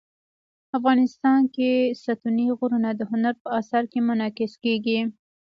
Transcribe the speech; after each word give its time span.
افغانستان 0.77 1.41
کې 1.55 1.69
ستوني 2.03 2.47
غرونه 2.57 2.89
د 2.95 3.01
هنر 3.11 3.33
په 3.43 3.49
اثار 3.59 3.83
کې 3.91 3.99
منعکس 4.07 4.53
کېږي. 4.63 4.99